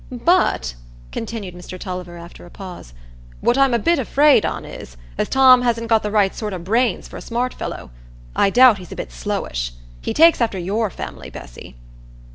But," 0.25 0.73
continued 1.11 1.53
Mr 1.53 1.77
Tulliver 1.77 2.17
after 2.17 2.43
a 2.43 2.49
pause, 2.49 2.95
"what 3.39 3.55
I'm 3.55 3.71
a 3.75 3.77
bit 3.77 3.99
afraid 3.99 4.47
on 4.47 4.65
is, 4.65 4.97
as 5.15 5.29
Tom 5.29 5.61
hasn't 5.61 5.89
got 5.89 6.01
the 6.01 6.09
right 6.09 6.33
sort 6.33 6.53
o' 6.53 6.57
brains 6.57 7.07
for 7.07 7.17
a 7.17 7.21
smart 7.21 7.53
fellow. 7.53 7.91
I 8.35 8.49
doubt 8.49 8.79
he's 8.79 8.91
a 8.91 8.95
bit 8.95 9.11
slowish. 9.11 9.73
He 10.01 10.11
takes 10.15 10.41
after 10.41 10.57
your 10.57 10.89
family, 10.89 11.29
Bessy." 11.29 11.75